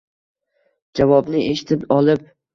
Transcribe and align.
javobni 1.01 1.43
eshitib 1.51 1.87
olib 1.99 2.27